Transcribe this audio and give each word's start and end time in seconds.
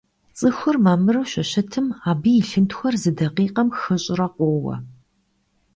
ЦӀыхур 0.37 0.75
мамыру 0.85 1.23
щыщытым 1.31 1.87
абы 2.09 2.31
и 2.39 2.41
лъынтхуэр 2.47 2.95
зы 3.01 3.11
дакъикъэм 3.17 3.67
хыщӀрэ 3.79 4.27
къоуэ. 4.35 4.75